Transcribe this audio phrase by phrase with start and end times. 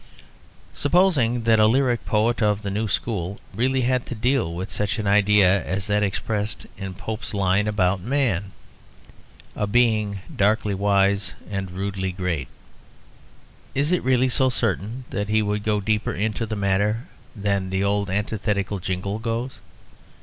[0.73, 4.97] Supposing that a lyric poet of the new school really had to deal with such
[4.97, 8.51] an idea as that expressed in Pope's line about Man:
[9.55, 12.47] "A being darkly wise and rudely great,"
[13.75, 17.01] Is it really so certain that he would go deeper into the matter
[17.35, 19.59] than that old antithetical jingle goes?